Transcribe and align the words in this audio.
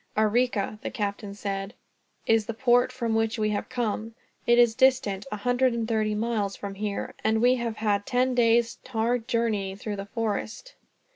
"Arica," 0.17 0.79
the 0.81 0.89
captain 0.89 1.35
said, 1.35 1.75
"is 2.25 2.47
the 2.47 2.55
port 2.55 2.91
from 2.91 3.13
which 3.13 3.37
we 3.37 3.51
have 3.51 3.69
come. 3.69 4.15
It 4.47 4.57
is 4.57 4.73
distant 4.73 5.27
a 5.31 5.35
hundred 5.37 5.73
and 5.75 5.87
thirty 5.87 6.15
miles 6.15 6.55
from 6.55 6.73
here, 6.73 7.13
and 7.23 7.39
we 7.39 7.53
have 7.57 7.77
had 7.77 8.07
ten 8.07 8.33
days' 8.33 8.79
hard 8.87 9.27
journeying 9.27 9.75
through 9.75 9.97
the 9.97 10.07
forest." 10.07 10.73